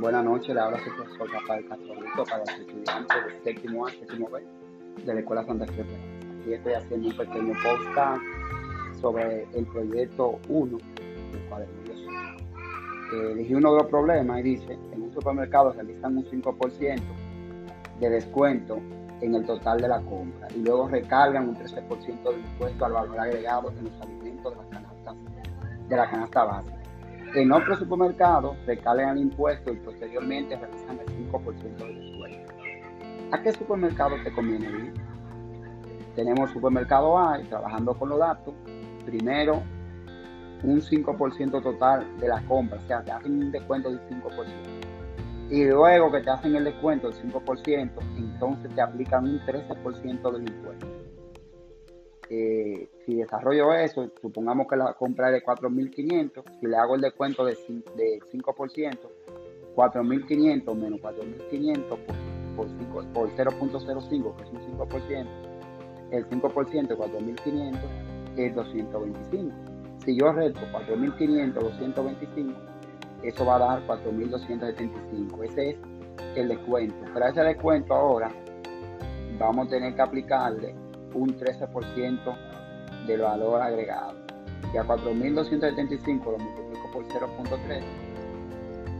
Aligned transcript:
Buenas 0.00 0.24
noches, 0.24 0.54
le 0.54 0.60
habla 0.62 0.82
su 0.82 0.90
profesor 0.96 1.30
Rafael 1.30 1.68
Castrolito 1.68 2.24
para 2.24 2.38
los 2.38 2.58
estudiantes 2.58 3.24
del 3.26 3.44
séptimo 3.44 3.86
A, 3.86 3.90
séptimo 3.90 4.30
B 4.30 4.42
de 5.04 5.12
la 5.14 5.20
Escuela 5.20 5.44
Santa 5.44 5.66
Cruz. 5.66 5.86
Aquí 6.40 6.54
estoy 6.54 6.72
haciendo 6.72 7.08
un 7.08 7.16
pequeño 7.18 7.52
podcast 7.62 8.22
sobre 8.98 9.46
el 9.52 9.66
proyecto 9.66 10.38
1 10.48 10.78
del 11.32 11.40
cuaderno 11.50 11.74
eh, 13.12 13.32
elegí 13.32 13.54
uno 13.54 13.72
de 13.72 13.82
los 13.82 13.90
problemas 13.90 14.40
y 14.40 14.42
dice, 14.42 14.78
en 14.90 15.02
un 15.02 15.12
supermercado 15.12 15.74
realizan 15.74 16.16
un 16.16 16.24
5% 16.24 17.02
de 18.00 18.08
descuento 18.08 18.80
en 19.20 19.34
el 19.34 19.44
total 19.44 19.82
de 19.82 19.88
la 19.88 20.00
compra 20.00 20.48
y 20.56 20.62
luego 20.62 20.88
recargan 20.88 21.50
un 21.50 21.56
13% 21.56 22.22
de 22.22 22.40
impuesto 22.40 22.84
al 22.86 22.92
valor 22.92 23.20
agregado 23.20 23.70
en 23.78 23.84
los 23.84 24.00
alimentos 24.00 24.50
de 24.50 24.62
la 24.62 24.70
canasta, 24.70 25.14
de 25.88 25.96
la 25.96 26.10
canasta 26.10 26.44
básica. 26.44 26.79
En 27.34 27.52
otro 27.52 27.76
supermercado 27.76 28.56
recargan 28.66 29.16
el 29.16 29.22
impuesto 29.22 29.72
y 29.72 29.76
posteriormente 29.76 30.56
realizan 30.56 30.98
el 30.98 31.30
5% 31.30 31.76
de 31.76 31.94
descuento. 31.94 32.52
¿A 33.30 33.40
qué 33.40 33.52
supermercado 33.52 34.16
te 34.24 34.32
conviene 34.32 34.66
ir? 34.66 34.94
Tenemos 36.16 36.50
supermercado 36.50 37.16
A, 37.16 37.40
trabajando 37.48 37.94
con 37.94 38.08
los 38.08 38.18
datos. 38.18 38.52
Primero, 39.06 39.62
un 40.64 40.80
5% 40.80 41.62
total 41.62 42.04
de 42.18 42.26
la 42.26 42.42
compra, 42.42 42.78
o 42.78 42.86
sea, 42.88 43.04
te 43.04 43.12
hacen 43.12 43.32
un 43.32 43.52
descuento 43.52 43.90
del 43.90 44.00
5%. 44.08 44.46
Y 45.50 45.64
luego 45.66 46.10
que 46.10 46.20
te 46.20 46.30
hacen 46.30 46.56
el 46.56 46.64
descuento 46.64 47.10
del 47.10 47.32
5%, 47.32 47.90
entonces 48.16 48.74
te 48.74 48.80
aplican 48.80 49.24
un 49.24 49.40
13% 49.40 50.32
del 50.32 50.48
impuesto. 50.48 51.09
Desarrollo 53.20 53.72
eso, 53.74 54.10
supongamos 54.20 54.66
que 54.68 54.76
la 54.76 54.94
compra 54.94 55.28
es 55.28 55.34
de 55.34 55.44
4.500, 55.44 56.42
si 56.60 56.66
le 56.66 56.76
hago 56.76 56.94
el 56.94 57.00
descuento 57.00 57.44
de, 57.44 57.56
5%, 57.56 58.98
4.500 59.74 60.74
menos 60.76 61.00
4.500 61.00 61.98
por, 62.56 62.66
por 63.12 63.30
0.05, 63.30 64.36
que 64.36 64.42
es 64.42 64.50
un 64.50 64.78
5%, 64.78 65.26
el 66.10 66.28
5% 66.28 66.88
de 66.88 66.96
4.500 66.96 67.78
es 68.36 68.54
225. 68.54 69.54
Si 70.04 70.16
yo 70.16 70.32
reto 70.32 70.60
4.500, 70.72 71.52
225, 71.52 72.58
eso 73.22 73.44
va 73.44 73.56
a 73.56 73.58
dar 73.58 73.86
4.275. 73.86 75.44
Ese 75.44 75.70
es 75.70 75.76
el 76.36 76.48
descuento. 76.48 76.96
Pero 77.12 77.26
ese 77.26 77.42
descuento 77.42 77.94
ahora 77.94 78.30
vamos 79.38 79.66
a 79.66 79.70
tener 79.70 79.94
que 79.94 80.02
aplicarle 80.02 80.74
un 81.14 81.36
13% 81.36 82.49
del 83.06 83.20
valor 83.20 83.62
agregado. 83.62 84.14
Y 84.72 84.76
a 84.76 84.84
4.275 84.84 86.24
lo 86.24 86.38
multiplico 86.38 86.90
por 86.92 87.04
0.3, 87.06 87.82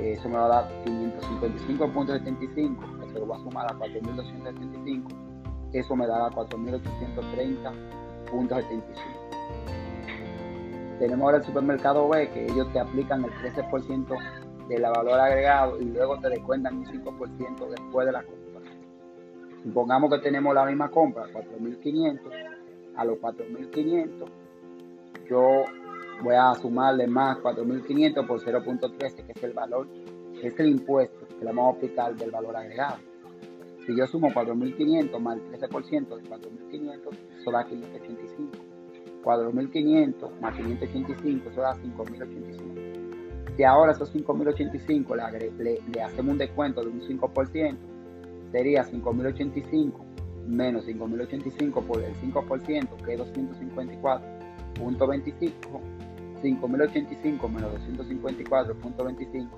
eso 0.00 0.28
me 0.28 0.36
va 0.36 0.44
a 0.44 0.48
dar 0.48 0.68
555.75, 0.84 3.08
eso 3.08 3.18
lo 3.18 3.26
va 3.26 3.36
a 3.36 3.40
sumar 3.40 3.66
a 3.66 3.74
4.275, 3.78 5.06
eso 5.72 5.96
me 5.96 6.06
dará 6.06 6.28
4.830.75. 6.28 8.92
Tenemos 10.98 11.24
ahora 11.24 11.38
el 11.38 11.44
supermercado 11.44 12.06
B, 12.08 12.28
que 12.30 12.44
ellos 12.44 12.70
te 12.72 12.80
aplican 12.80 13.24
el 13.24 13.30
13% 13.32 14.16
del 14.68 14.82
valor 14.82 15.20
agregado 15.20 15.80
y 15.80 15.86
luego 15.86 16.20
te 16.20 16.28
descuentan 16.30 16.76
un 16.78 16.86
5% 16.86 17.68
después 17.68 18.06
de 18.06 18.12
la 18.12 18.22
compra. 18.22 18.46
Supongamos 19.62 20.10
que 20.10 20.18
tenemos 20.20 20.54
la 20.54 20.64
misma 20.64 20.90
compra, 20.90 21.26
4.500, 21.32 22.20
a 22.96 23.04
los 23.04 23.18
4.500 23.18 24.46
yo 25.28 25.64
voy 26.22 26.34
a 26.34 26.54
sumarle 26.54 27.06
más 27.06 27.38
4.500 27.38 28.26
por 28.26 28.40
0.13, 28.40 29.26
que 29.26 29.32
es 29.32 29.42
el 29.42 29.52
valor, 29.52 29.88
que 30.40 30.48
es 30.48 30.60
el 30.60 30.68
impuesto 30.68 31.26
que 31.26 31.44
le 31.44 31.46
vamos 31.46 31.74
a 31.74 31.76
aplicar 31.76 32.16
del 32.16 32.30
valor 32.30 32.56
agregado. 32.56 32.98
Si 33.86 33.96
yo 33.96 34.06
sumo 34.06 34.28
4.500 34.30 35.18
más 35.20 35.38
el 35.38 35.60
13% 35.60 36.16
de 36.16 36.22
4.500, 36.24 37.00
eso 37.40 37.50
da 37.50 37.64
585. 37.64 38.50
4.500 39.22 40.40
más 40.40 40.54
585, 40.54 41.50
eso 41.50 41.60
da 41.60 41.74
5.085. 41.74 43.56
Si 43.56 43.64
ahora 43.64 43.92
esos 43.92 44.14
5.085 44.14 45.52
le, 45.58 45.80
le, 45.92 46.02
hacemos 46.02 46.32
un 46.32 46.38
descuento 46.38 46.82
de 46.82 46.88
un 46.88 47.00
5%, 47.00 47.76
sería 48.52 48.84
5.085 48.84 50.05
menos 50.46 50.86
5.085 50.86 51.84
por 51.84 52.02
el 52.02 52.14
5%, 52.14 52.96
que 53.04 53.14
es 53.14 53.20
254.25, 53.20 55.80
5.085 56.42 57.48
menos 57.48 57.72
254.25, 57.88 59.48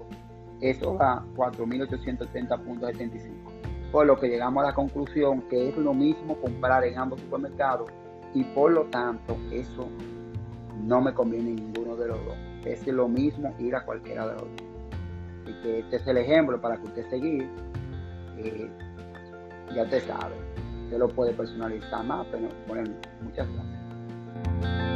eso 0.60 0.96
da 0.98 1.24
4.830.75. 1.36 3.30
Por 3.92 4.06
lo 4.06 4.18
que 4.18 4.28
llegamos 4.28 4.64
a 4.64 4.68
la 4.68 4.74
conclusión 4.74 5.42
que 5.42 5.68
es 5.70 5.76
lo 5.76 5.94
mismo 5.94 6.36
comprar 6.36 6.84
en 6.84 6.98
ambos 6.98 7.20
supermercados 7.20 7.90
y 8.34 8.44
por 8.44 8.72
lo 8.72 8.84
tanto 8.86 9.36
eso 9.50 9.88
no 10.84 11.00
me 11.00 11.14
conviene 11.14 11.50
en 11.50 11.56
ninguno 11.56 11.96
de 11.96 12.06
los 12.08 12.24
dos. 12.24 12.36
Es 12.64 12.86
lo 12.86 13.08
mismo 13.08 13.54
ir 13.58 13.74
a 13.74 13.84
cualquiera 13.84 14.26
de 14.26 14.34
los 14.34 14.42
dos. 14.42 14.50
y 15.46 15.52
que 15.62 15.78
este 15.78 15.96
es 15.96 16.06
el 16.06 16.18
ejemplo 16.18 16.60
para 16.60 16.76
que 16.76 16.84
usted 16.84 17.08
seguir. 17.08 17.48
Eh, 18.36 18.70
ya 19.74 19.88
te 19.88 20.00
sabe, 20.00 20.34
usted 20.88 20.98
lo 20.98 21.08
puede 21.08 21.34
personalizar 21.34 22.02
más, 22.02 22.26
pero 22.32 22.48
bueno, 22.66 22.90
muchas 23.22 23.46
gracias. 23.52 24.87